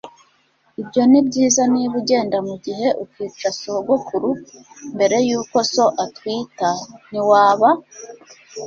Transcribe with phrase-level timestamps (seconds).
[0.81, 4.29] Ibyo nibyiza niba ugenda mugihe ukica sogokuru
[4.95, 6.69] mbere yuko so atwita,
[7.09, 7.69] ntiwaba?